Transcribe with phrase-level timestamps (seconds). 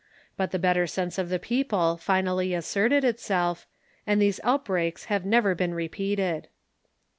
[0.35, 3.67] But the better sense of the people finally asserted itself,
[4.07, 6.47] and these outbreaks have never been repeated.